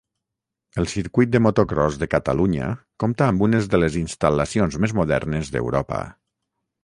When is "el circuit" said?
0.83-1.31